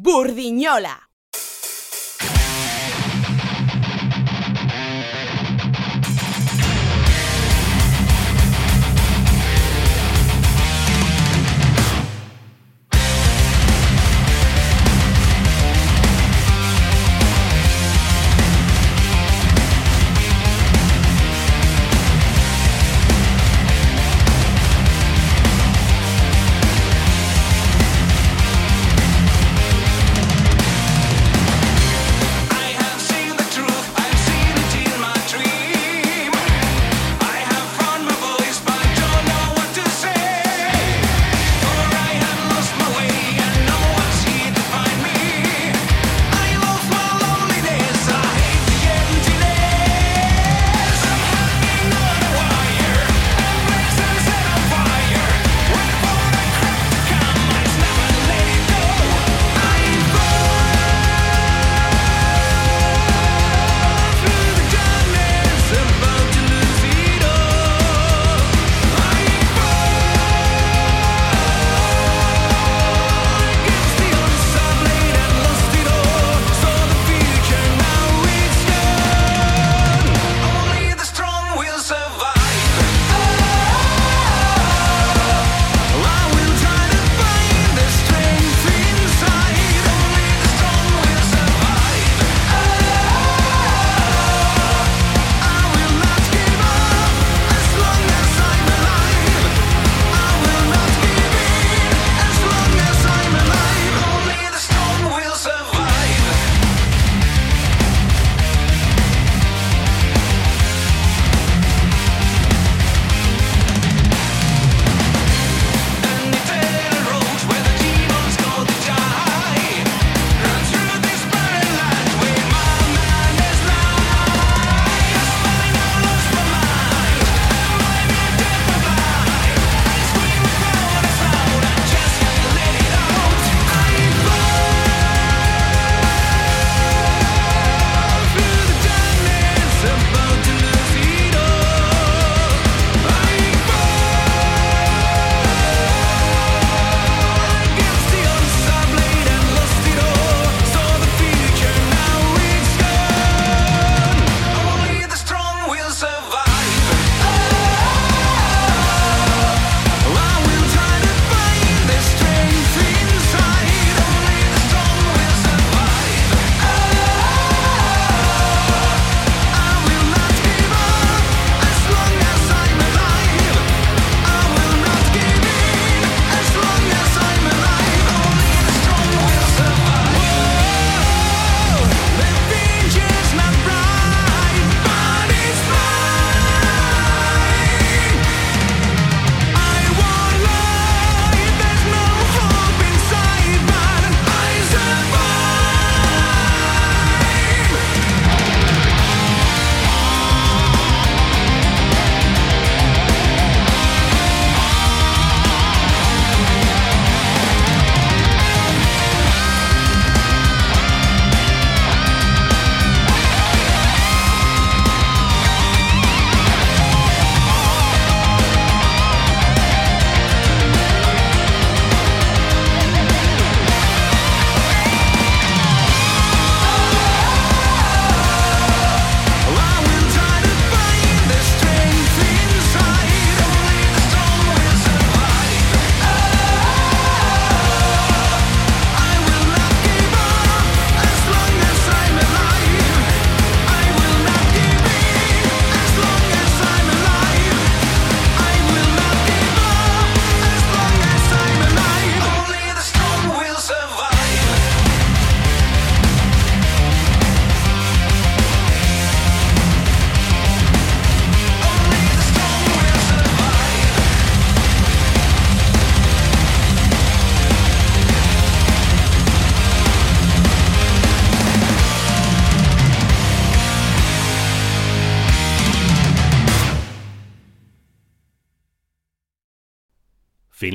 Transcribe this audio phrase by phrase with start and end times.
[0.00, 1.07] Burdiñola.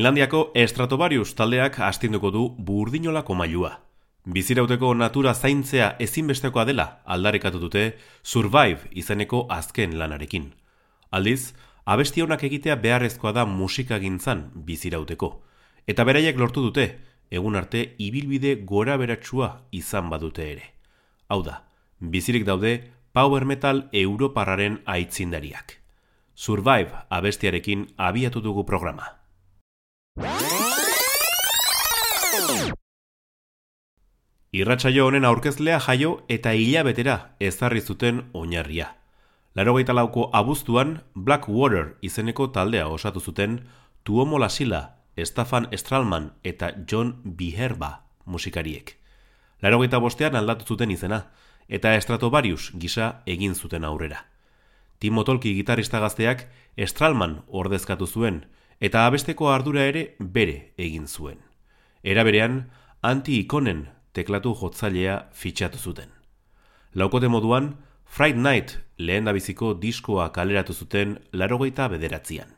[0.03, 3.69] Finlandiako Estratovarius taldeak astinduko du burdinolako mailua.
[4.35, 6.85] Bizirauteko natura zaintzea ezinbestekoa dela
[7.15, 7.83] aldarikatu dute
[8.21, 10.49] Survive izeneko azken lanarekin.
[11.09, 11.53] Aldiz,
[11.85, 15.31] abesti honak egitea beharrezkoa da musikagintzan bizirauteko.
[15.87, 16.89] Eta beraiek lortu dute,
[17.31, 20.69] egun arte ibilbide gora beratsua izan badute ere.
[21.29, 21.61] Hau da,
[22.01, 22.75] bizirik daude
[23.13, 25.79] power metal europarraren aitzindariak.
[26.35, 29.22] Survive abestiarekin abiatu dugu programa.
[34.53, 38.91] Irratsaio honen aurkezlea jaio eta hilabetera ezarri zuten oinarria.
[39.55, 43.55] Larogeita lauko abuztuan Blackwater izeneko taldea osatu zuten
[44.03, 44.83] Tuomo Lasila,
[45.17, 48.93] Stefan Stralman eta John Biherba musikariek.
[49.61, 51.23] Larogeita bostean aldatu zuten izena
[51.67, 54.25] eta Stratovarius gisa egin zuten aurrera.
[54.99, 56.45] Timo Tolki gitarista gazteak
[56.77, 58.45] Stralman ordezkatu zuen
[58.79, 61.39] eta abesteko ardura ere bere egin zuen.
[62.03, 62.69] Era berean,
[63.01, 66.09] anti-ikonen teklatu jotzailea fitxatu zuten.
[66.93, 67.75] Laukote moduan,
[68.05, 72.51] Fright Night lehen dabiziko diskoa kaleratu zuten larogeita bederatzean.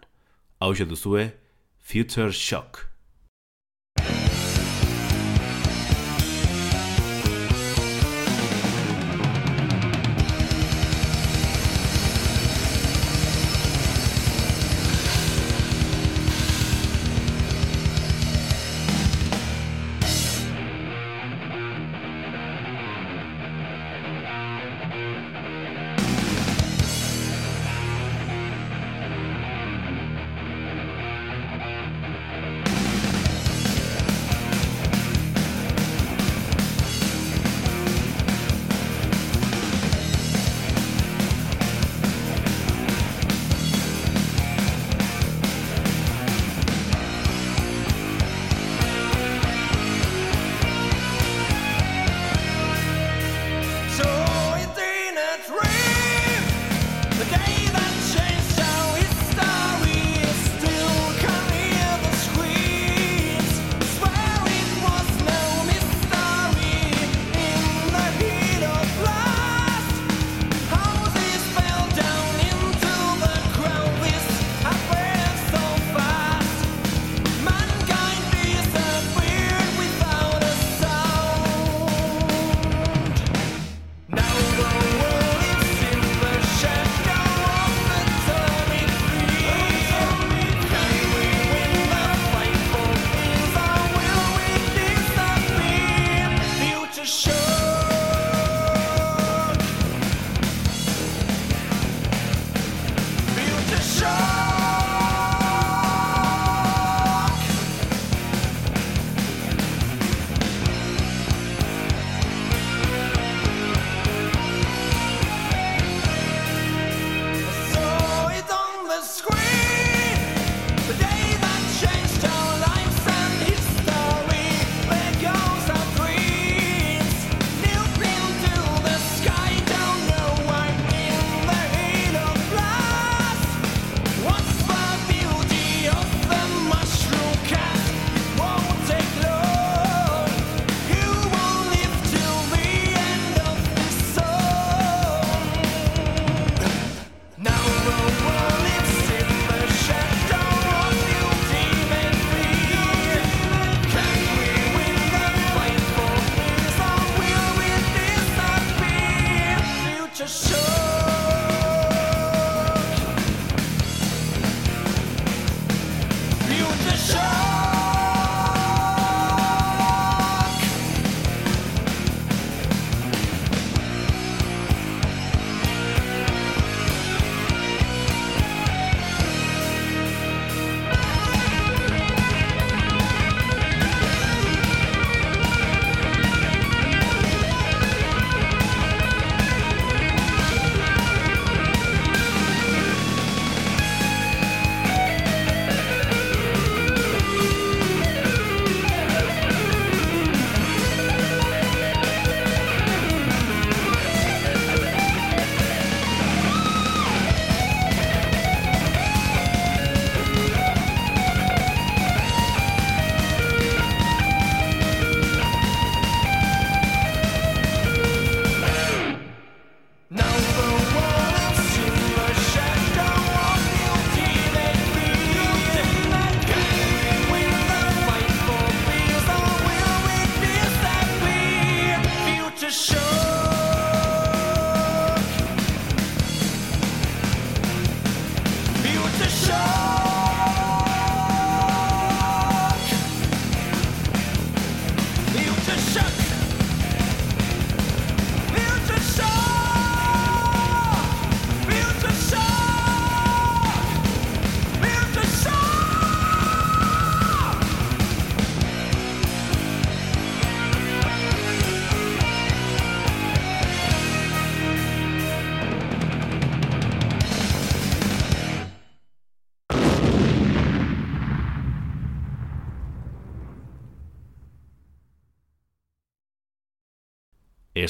[0.59, 1.31] Hau duzue,
[1.79, 2.94] Future Shock.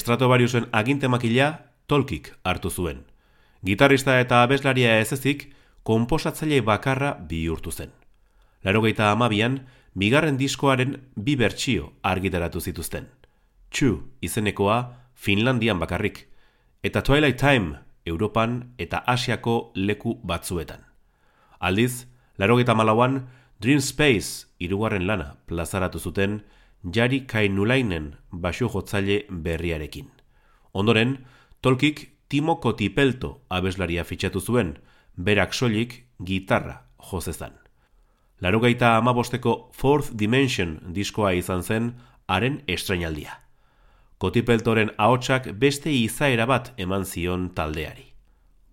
[0.06, 1.46] Estratovariusen agintemakila
[1.90, 3.00] Tolkik hartu zuen.
[3.66, 5.48] Gitarrista eta abeslaria ez ezik,
[5.82, 7.90] komposatzaile bakarra bihurtu zen.
[8.62, 9.56] Larogeita amabian,
[9.98, 13.08] bigarren diskoaren bi bertsio argitaratu zituzten.
[13.74, 14.76] Txu izenekoa
[15.14, 16.28] Finlandian bakarrik,
[16.86, 20.86] eta Twilight Time Europan eta Asiako leku batzuetan.
[21.58, 22.06] Aldiz,
[22.38, 23.24] larogeita malauan,
[23.58, 26.44] Dream Space irugarren lana plazaratu zuten
[26.92, 30.10] jari kainulainen basu jotzaile berriarekin.
[30.74, 31.26] Ondoren,
[31.62, 34.76] Tolkik Timo Kotipelto abeslaria fitxatu zuen,
[35.16, 37.52] berak soilik gitarra jozezan.
[38.40, 41.94] Larogeita amabosteko Fourth Dimension diskoa izan zen
[42.28, 43.40] haren estrenaldia.
[44.18, 48.12] Kotipeltoren ahotsak beste izaera bat eman zion taldeari.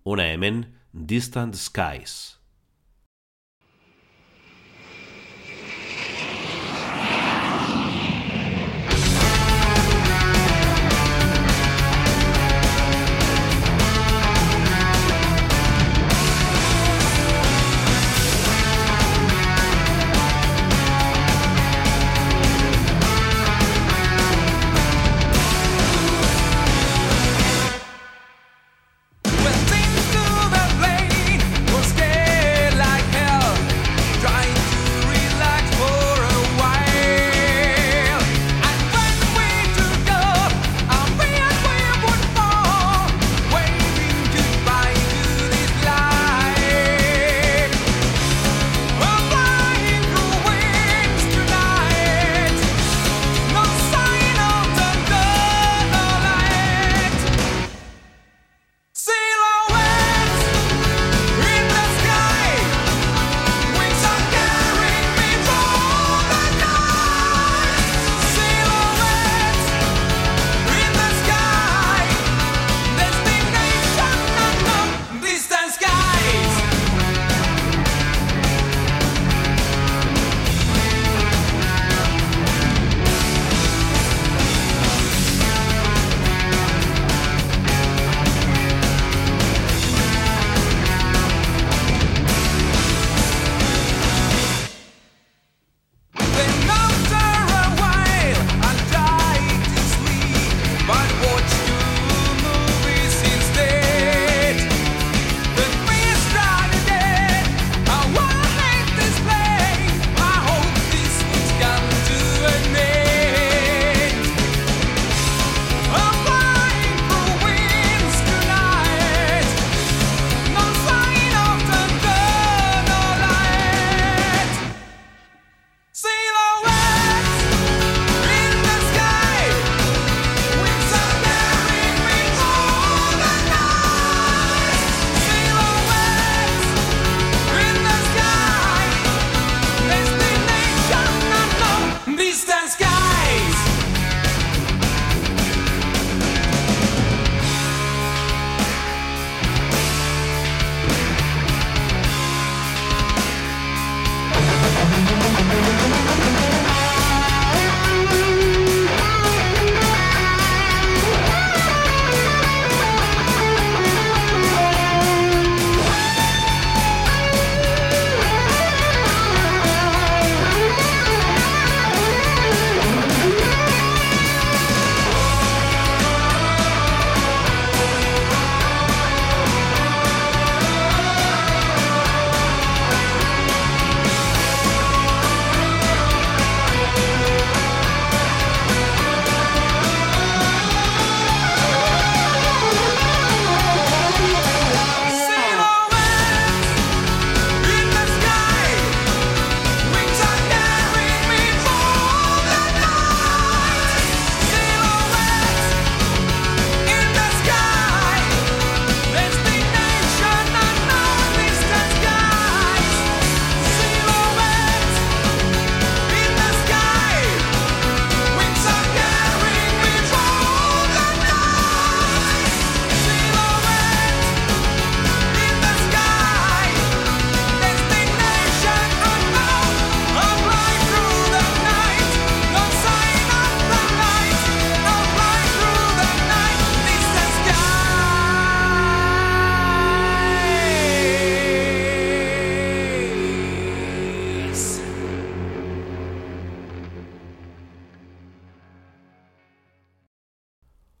[0.04, 2.43] Una hemen, Distant Skies.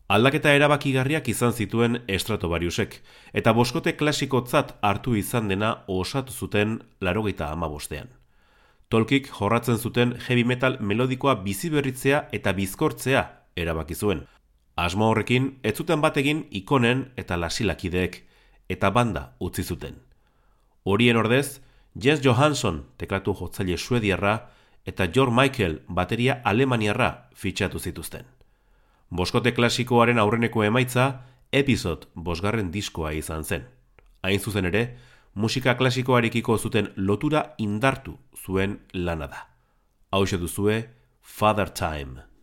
[0.06, 2.98] Aldaketa erabakigarriak izan zituen Estratovariusek,
[3.32, 7.70] eta boskote klasikotzat hartu izan dena osatu zuten larogeita ama.
[8.90, 13.24] Tolkik jorratzen zuten heavy metal melodikoa bizi berritzea eta bizkortzea
[13.56, 14.26] erabaki zuen.
[14.76, 18.24] Asmo horrekin, ez zuten bategin ikonen eta lasilakideek,
[18.68, 19.94] eta banda utzi zuten.
[20.84, 21.60] Horien ordez,
[21.96, 24.50] Jens Johansson teklatu jotzaile suediarra
[24.84, 28.33] eta George Michael bateria alemaniarra fitxatu zituzten.
[29.14, 31.04] Boskote klasikoaren aurreneko emaitza,
[31.54, 33.68] epizod bosgarren diskoa izan zen.
[34.26, 34.82] Hain zuzen ere,
[35.34, 39.46] musika klasikoarekiko zuten lotura indartu zuen lana da.
[40.10, 40.82] Hau duzue,
[41.22, 42.33] Father Time.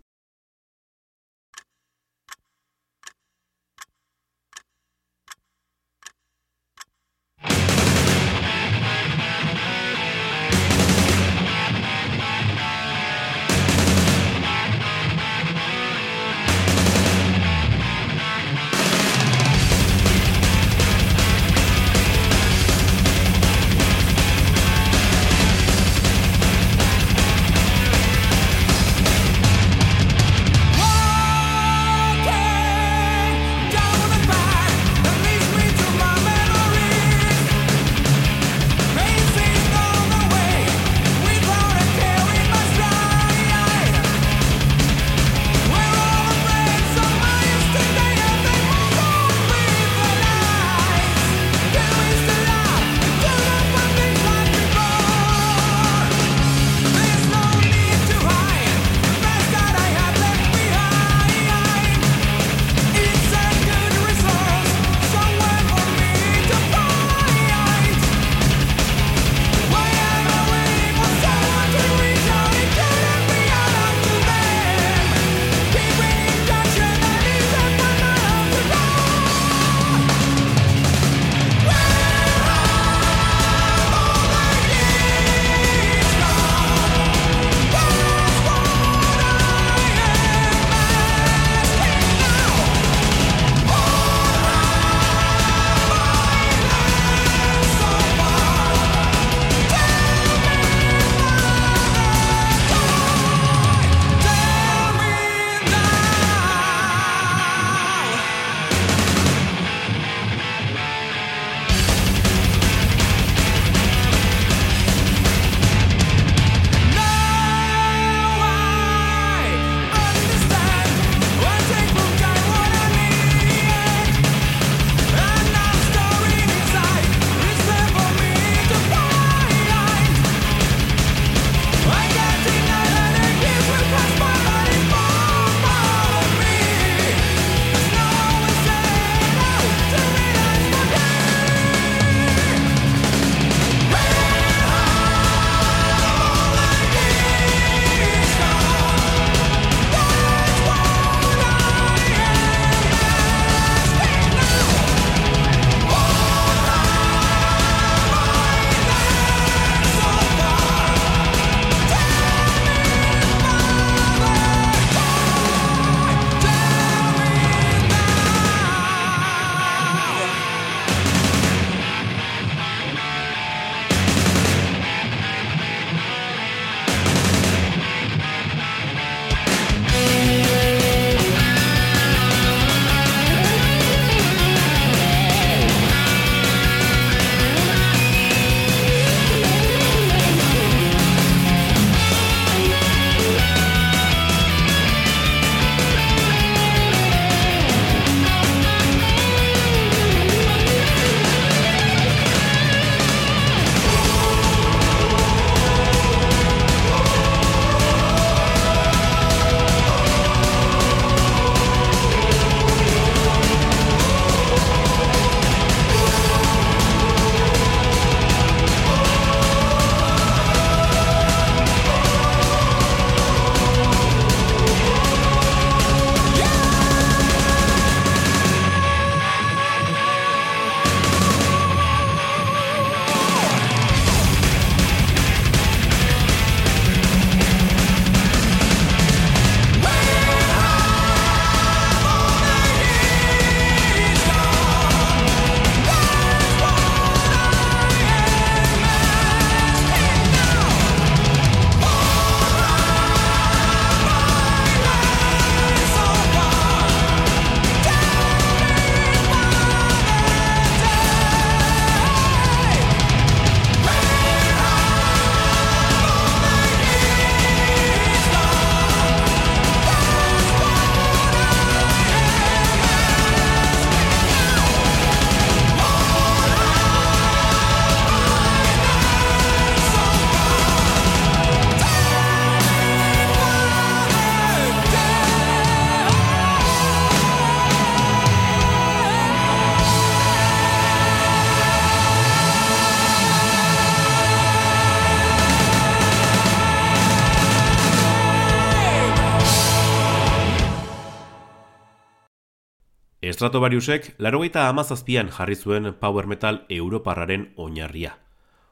[303.42, 308.12] Estratovariusek larogeita amazazpian jarri zuen power metal europarraren oinarria.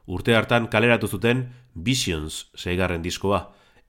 [0.06, 1.40] Urte hartan kaleratu zuten
[1.74, 3.40] Visions seigarren diskoa,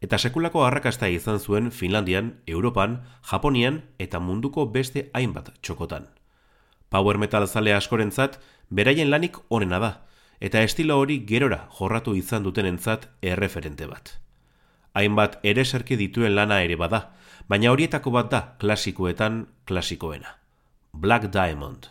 [0.02, 2.98] eta sekulako arrakasta izan zuen Finlandian, Europan,
[3.30, 6.10] Japonian eta munduko beste hainbat txokotan.
[6.90, 8.42] Power metal zale askorentzat,
[8.72, 9.94] beraien lanik onena da,
[10.40, 14.16] eta estilo hori gerora jorratu izan dutenentzat erreferente bat.
[14.98, 17.12] Hainbat ere serki dituen lana ere bada,
[17.48, 20.41] baina horietako bat da klasikoetan klasikoena.
[20.94, 21.90] Black Diamond.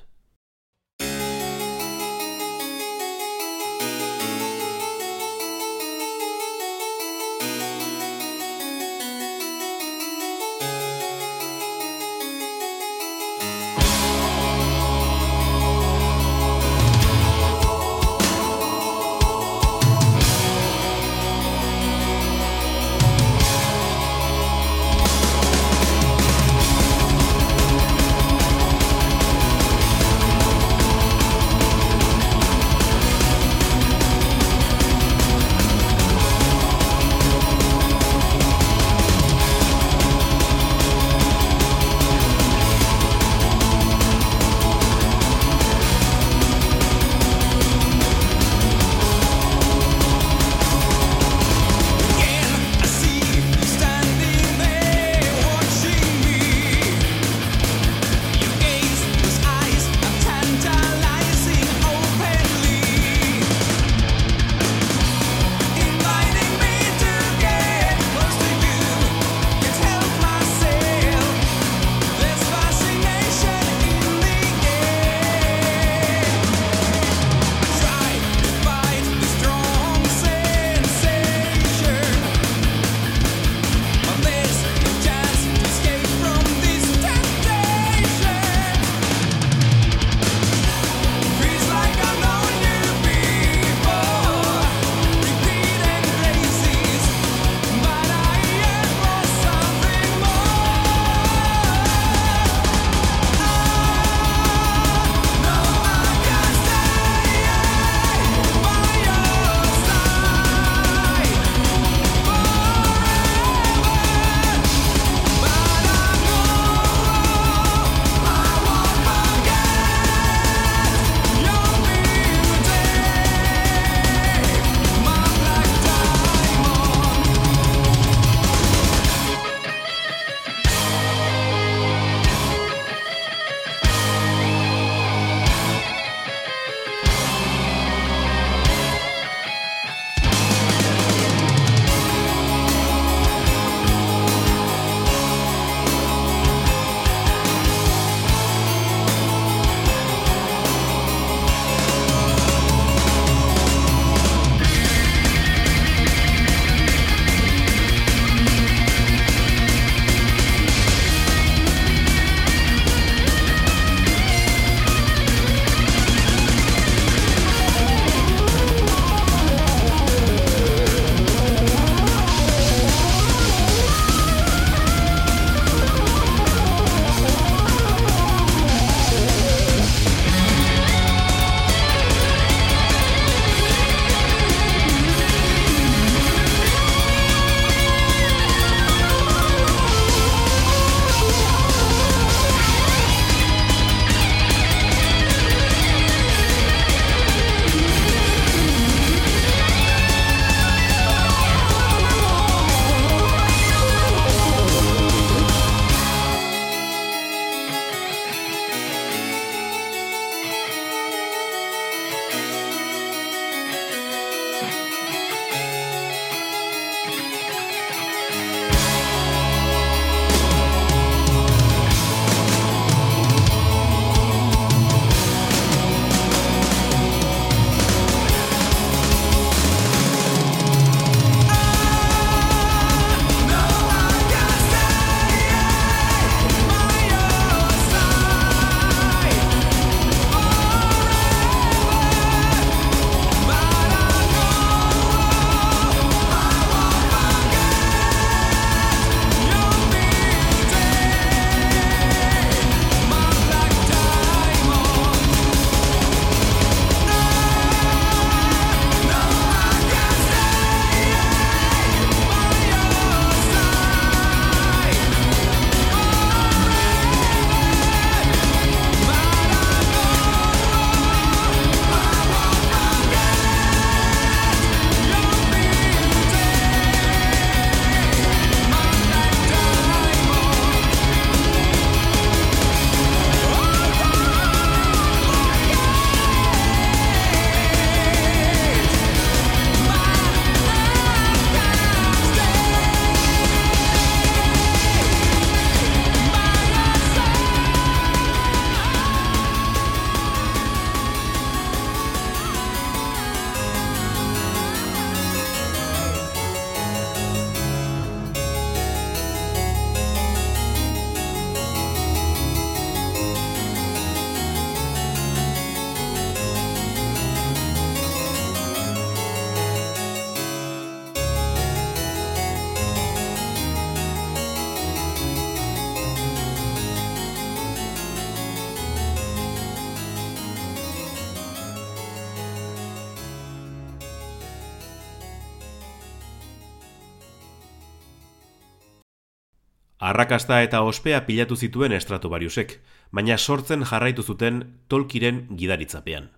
[340.00, 342.78] Arrakasta eta ospea pilatu zituen Stratovariusek,
[343.12, 346.30] baina sortzen jarraitu zuten Tolkiren gidaritzapean.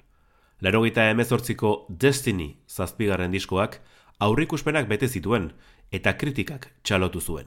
[0.61, 3.79] Larogeita emezortziko Destiny zazpigarren diskoak
[4.19, 5.53] aurrikuspenak bete zituen
[5.93, 7.47] eta kritikak txalotu zuen.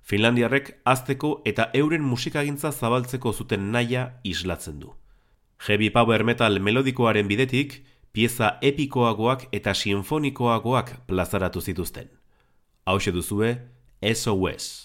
[0.00, 4.94] Finlandiarrek azteko eta euren musikagintza zabaltzeko zuten naia islatzen du.
[5.68, 12.08] Heavy power metal melodikoaren bidetik, pieza epikoagoak eta sinfonikoagoak plazaratu zituzten.
[12.84, 13.56] Hau duzue,
[14.00, 14.83] SOS.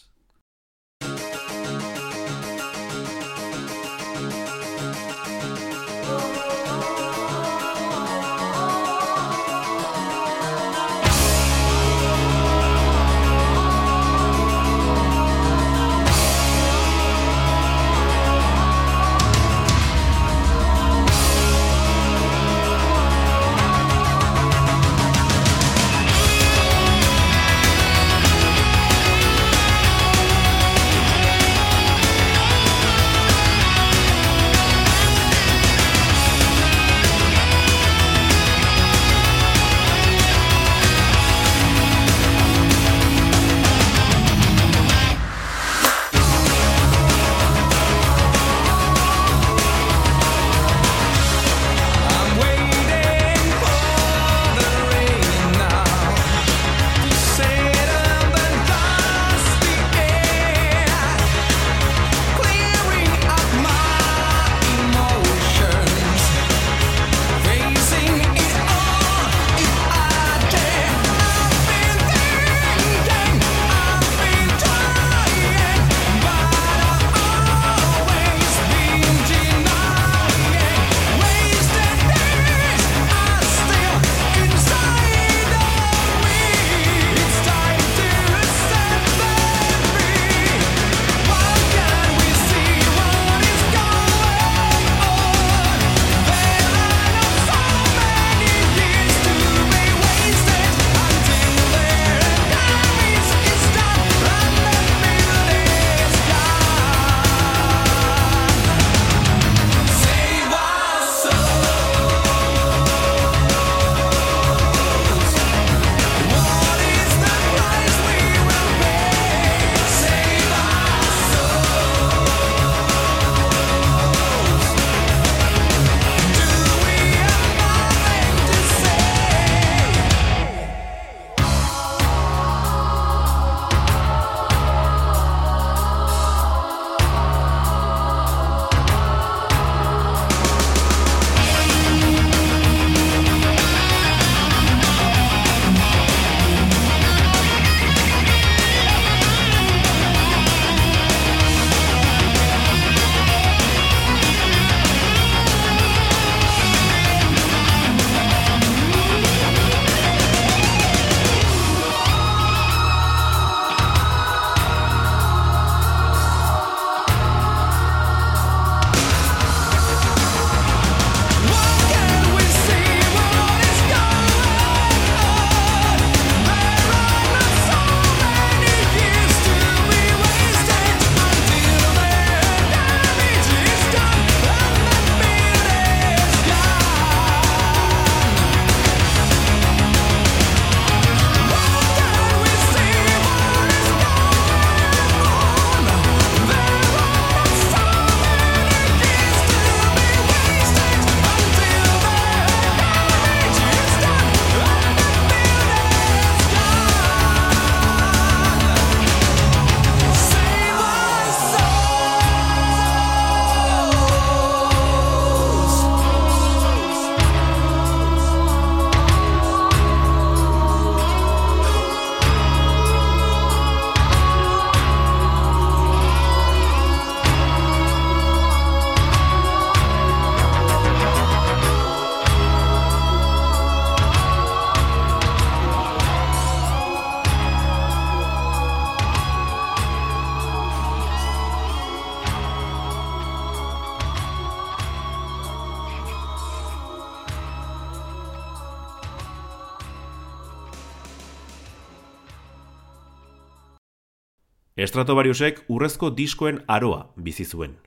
[255.00, 257.78] Stratovariusek urrezko diskoen aroa bizi zuen.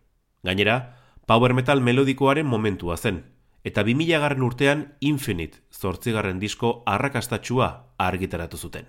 [0.49, 0.97] Gainera,
[1.29, 3.19] power metal melodikoaren momentua zen,
[3.69, 8.89] eta 2000 garren urtean Infinite zortzigarren disko arrakastatxua argitaratu zuten.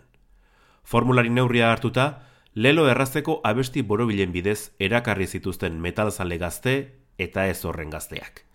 [0.86, 2.24] Formulari neurria hartuta,
[2.56, 6.78] lelo errazeko abesti borobilen bidez erakarri zituzten metalzale gazte
[7.18, 8.46] eta ez horren gazteak.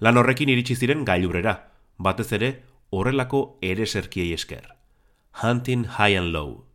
[0.00, 1.56] Lan horrekin iritsi ziren gailurrera,
[1.96, 2.54] batez ere
[2.90, 4.74] horrelako ere serkiei esker.
[5.42, 6.66] Hunting High and Low.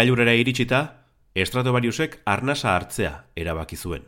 [0.00, 0.78] Gailurera iritsita,
[1.36, 4.06] Estratobariusek arnasa hartzea erabaki zuen.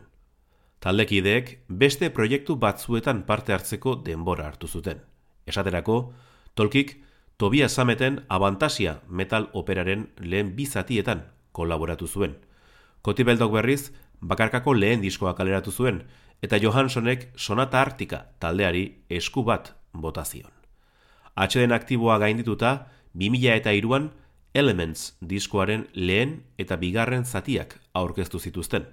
[0.81, 5.03] Taldekideek beste proiektu batzuetan parte hartzeko denbora hartu zuten.
[5.45, 5.97] Esaterako,
[6.55, 6.95] Tolkik
[7.37, 11.21] Tobia Sameten abantasia metal operaren lehen bizatietan
[11.51, 12.35] kolaboratu zuen.
[13.01, 16.01] Kotibeldok berriz, bakarkako lehen diskoa kaleratu zuen,
[16.41, 20.51] eta Johanssonek sonata artika taldeari esku bat botazion.
[21.35, 22.75] Atxeden aktiboa gaindituta,
[23.13, 24.11] 2000 eta iruan,
[24.53, 28.85] Elements diskoaren lehen eta bigarren zatiak aurkeztu zituzten.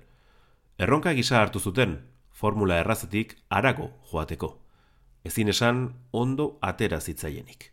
[0.80, 1.98] Erronka gisa hartu zuten,
[2.32, 4.54] formula errazetik arago joateko.
[5.24, 5.82] Ezin esan
[6.12, 7.72] ondo atera zitzaienik.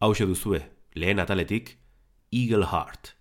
[0.00, 0.60] Hau duzue,
[0.94, 1.78] lehen ataletik,
[2.32, 3.14] Eagle Heart.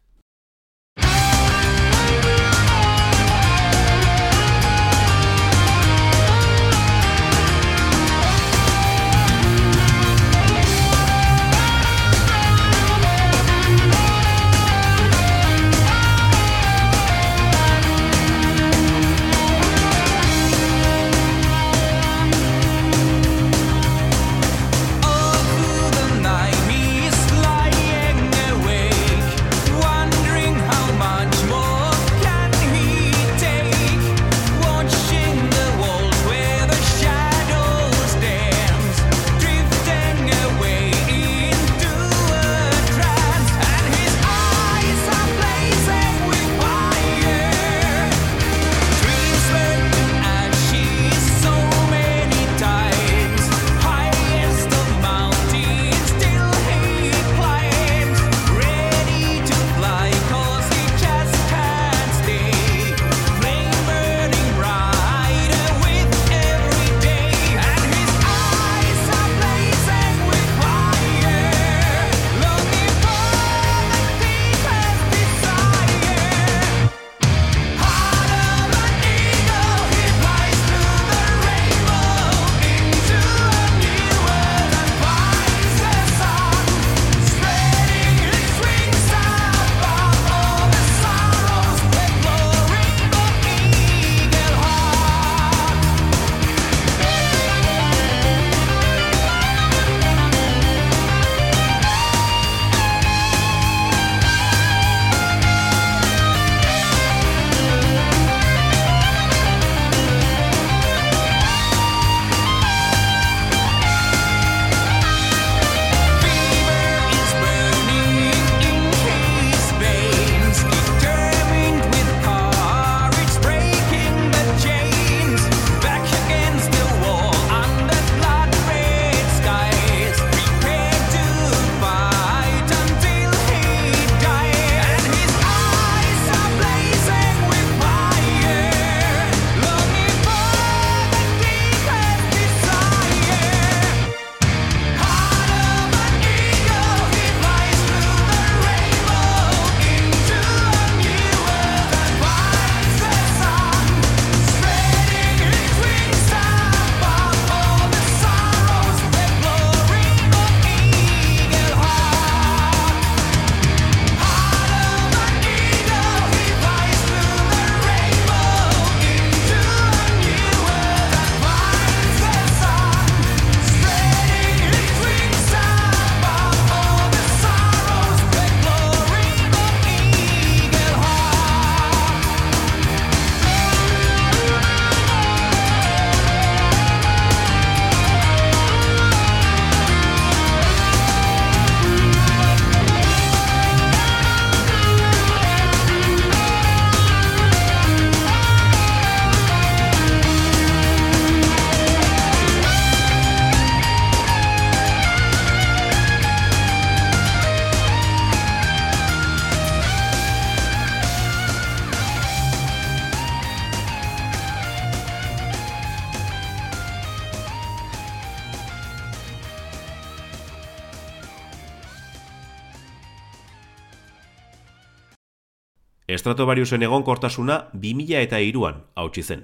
[226.24, 229.41] Estratovariusen egonkortasuna 2000 eta iruan hautsi zen.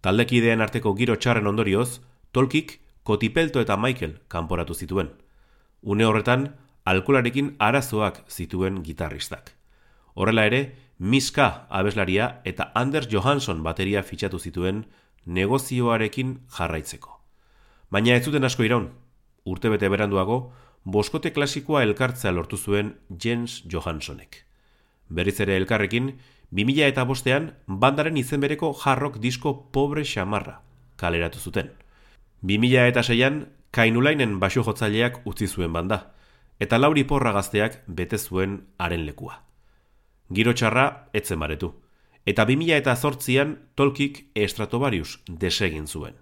[0.00, 2.00] Taldekideen arteko giro txarren ondorioz,
[2.32, 5.10] Tolkik, Kotipelto eta Michael kanporatu zituen.
[5.82, 6.46] Une horretan,
[6.88, 9.52] alkolarekin arazoak zituen gitarristak.
[10.14, 10.62] Horrela ere,
[10.98, 14.86] Miska abeslaria eta Anders Johansson bateria fitxatu zituen
[15.26, 17.20] negozioarekin jarraitzeko.
[17.92, 18.94] Baina ez zuten asko iraun,
[19.44, 20.40] urtebete beranduago,
[20.84, 24.47] boskote klasikoa elkartzea lortu zuen Jens Johanssonek.
[25.08, 26.16] Berriz ere elkarrekin,
[26.50, 30.62] 2000 eta bostean, bandaren izen bereko jarrok disko pobre xamarra
[30.98, 31.70] kaleratu zuten.
[32.42, 35.98] 2000 eta seian, kainulainen basu jotzaileak utzi zuen banda,
[36.60, 39.42] eta lauri porra gazteak bete zuen haren lekua.
[40.34, 41.72] Giro txarra, etzen baretu,
[42.26, 46.18] eta 2000 eta zortzian, tolkik estratobarius desegin zuen.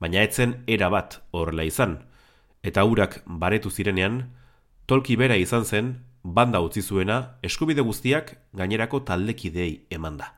[0.00, 2.00] Baina etzen era bat horrela izan,
[2.62, 4.34] eta urak baretu zirenean,
[4.86, 5.94] tolki bera izan zen
[6.24, 10.32] banda utzi zuena eskubide guztiak gainerako taldekidei eman da.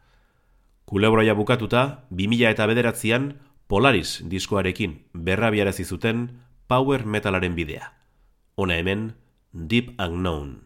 [0.86, 3.32] Kulebroia bukatuta, 2000 eta bederatzean
[3.66, 6.28] Polaris diskoarekin berrabiarazi zuten
[6.66, 7.92] Power Metalaren bidea.
[8.54, 9.14] Hona hemen,
[9.52, 10.65] Deep Unknown.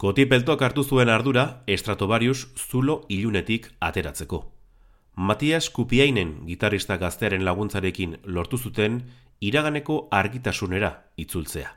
[0.00, 4.38] Kotipeltoak hartu zuen ardura Estratovarius zulo ilunetik ateratzeko.
[5.16, 8.94] Matias Kupiainen gitarista gaztearen laguntzarekin lortu zuten
[9.44, 10.90] iraganeko argitasunera
[11.20, 11.74] itzultzea.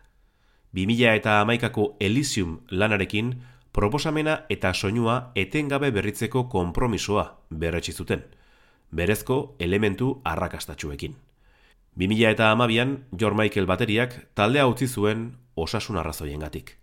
[0.80, 3.34] 2000 eta amaikako Elysium lanarekin
[3.74, 8.24] proposamena eta soinua etengabe berritzeko konpromisoa berretsi zuten.
[8.92, 11.18] Berezko elementu arrakastatxuekin.
[11.98, 16.78] 2000 eta amabian, George Michael bateriak taldea utzi zuen osasun arrazoien gatik.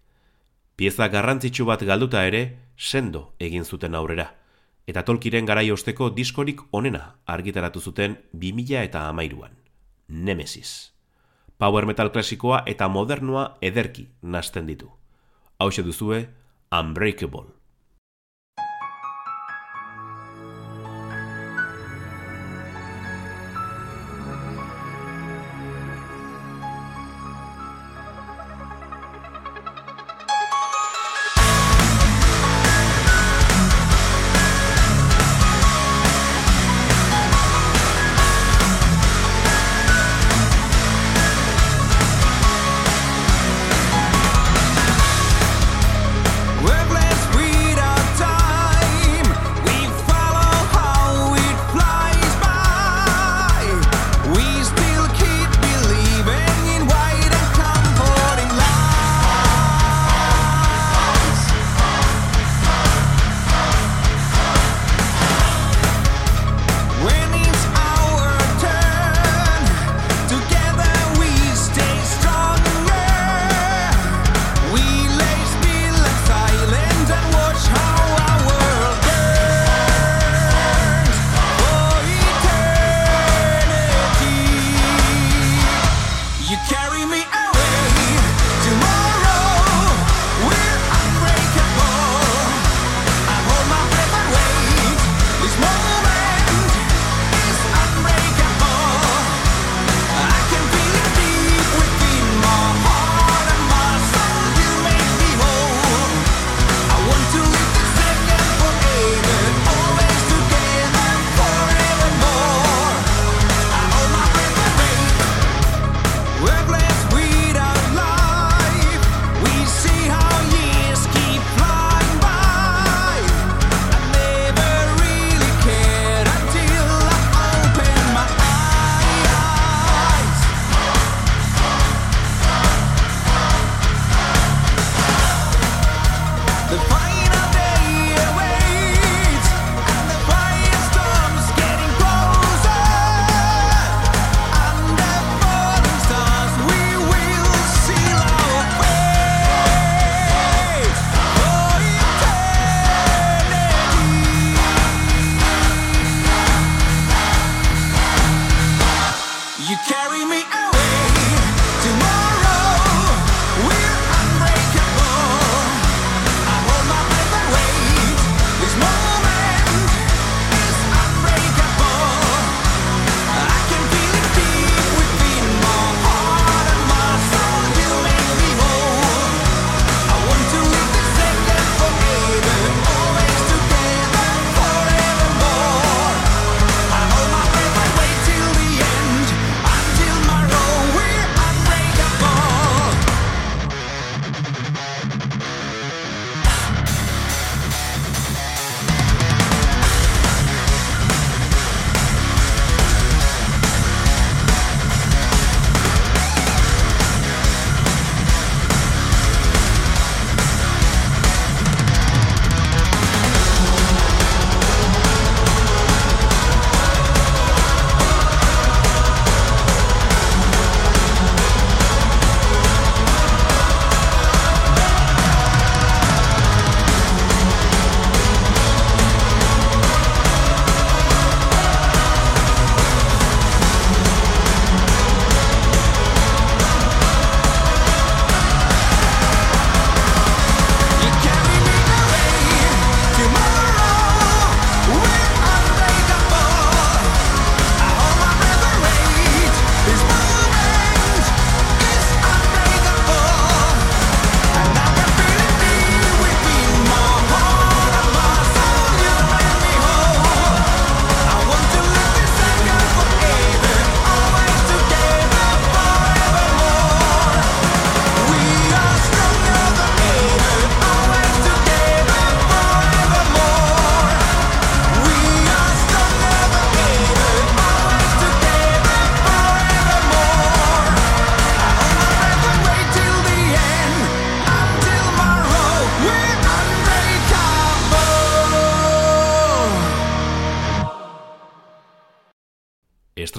[0.80, 2.38] Pieza garrantzitsu bat galduta ere,
[2.74, 4.24] sendo egin zuten aurrera,
[4.88, 9.58] eta tolkiren garai osteko diskorik onena argitaratu zuten 2000 eta amairuan,
[10.08, 10.94] Nemesis.
[11.60, 14.88] Power metal klasikoa eta modernoa ederki nasten ditu.
[15.58, 16.30] Hau duzue,
[16.72, 17.59] Unbreakable.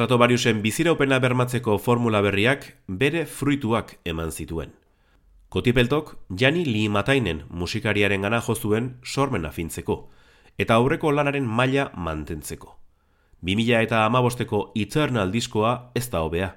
[0.01, 4.71] Stratovariusen biziraupena bermatzeko formula berriak bere fruituak eman zituen.
[5.53, 10.09] Kotipeltok Jani Lee Matainen musikariaren gana jozuen sormen afintzeko,
[10.57, 12.79] eta aurreko lanaren maila mantentzeko.
[13.43, 16.49] 2000 eta amabosteko Eternal diskoa ez da hobea,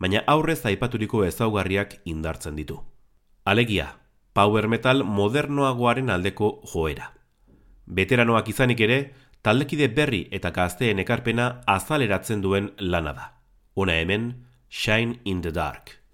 [0.00, 2.80] baina aurrez aipaturiko ezaugarriak indartzen ditu.
[3.44, 3.90] Alegia,
[4.32, 7.12] power metal modernoagoaren aldeko joera.
[7.86, 9.00] Veteranoak izanik ere,
[9.46, 13.26] taldekide berri eta gazteen ekarpena azaleratzen duen lana da.
[13.76, 14.24] Ona hemen,
[14.68, 16.05] Shine in the Dark.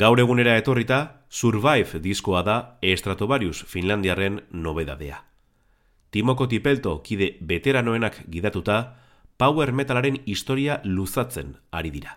[0.00, 5.18] Gaur egunera etorrita, Survive diskoa da Estratovarius Finlandiarren nobedadea.
[6.08, 8.78] Timoko Tipelto kide veteranoenak gidatuta,
[9.36, 12.16] power metalaren historia luzatzen ari dira.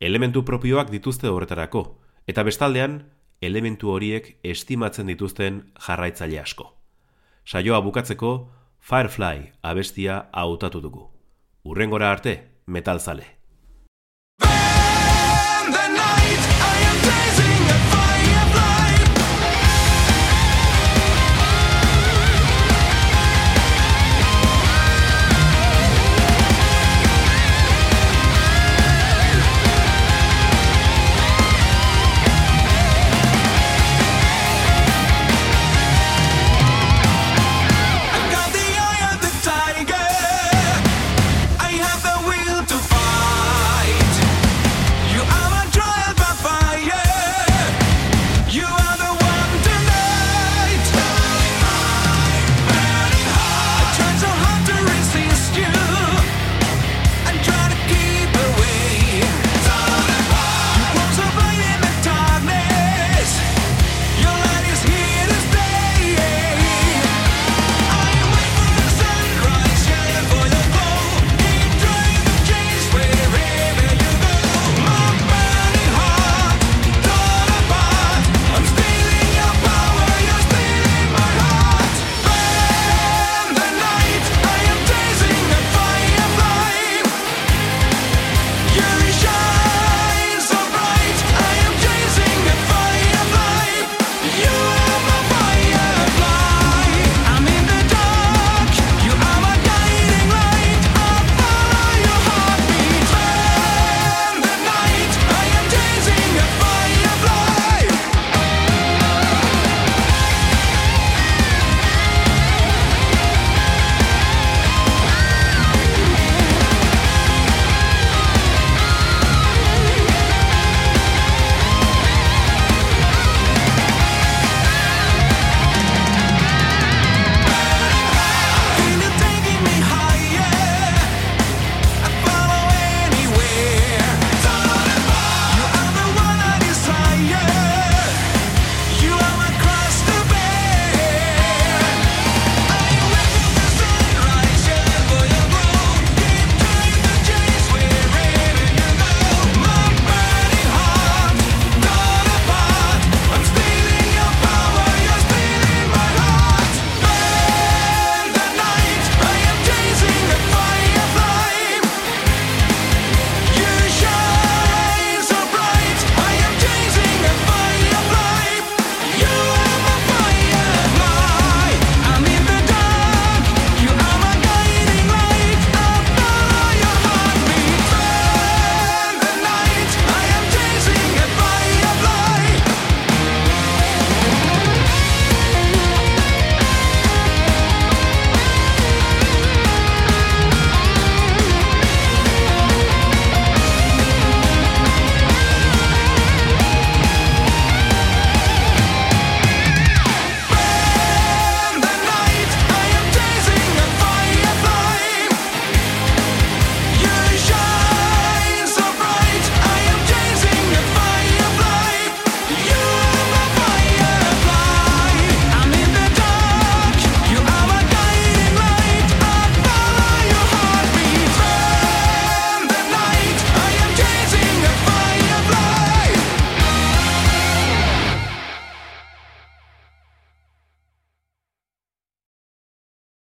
[0.00, 1.82] Elementu propioak dituzte horretarako,
[2.26, 2.96] eta bestaldean,
[3.42, 6.70] elementu horiek estimatzen dituzten jarraitzaile asko.
[7.44, 8.32] Saioa bukatzeko,
[8.80, 11.10] Firefly abestia hautatu dugu.
[11.62, 13.41] Urrengora arte, metalzale.